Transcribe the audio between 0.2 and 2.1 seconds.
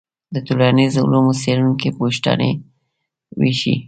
د ټولنیزو علومو څېړونکي